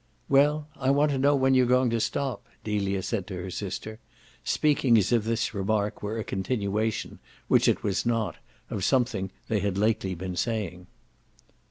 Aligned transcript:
"Well, 0.27 0.67
I 0.77 0.89
want 0.89 1.11
to 1.11 1.19
know 1.19 1.35
when 1.35 1.53
you're 1.53 1.67
going 1.67 1.91
to 1.91 1.99
stop," 1.99 2.47
Delia 2.63 3.03
said 3.03 3.27
to 3.27 3.35
her 3.35 3.51
sister, 3.51 3.99
speaking 4.43 4.97
as 4.97 5.11
if 5.11 5.25
this 5.25 5.53
remark 5.53 6.01
were 6.01 6.17
a 6.17 6.23
continuation, 6.23 7.19
which 7.47 7.67
it 7.67 7.83
was 7.83 8.03
not, 8.03 8.37
of 8.71 8.83
something 8.83 9.29
they 9.47 9.59
had 9.59 9.77
lately 9.77 10.15
been 10.15 10.35
saying. 10.35 10.87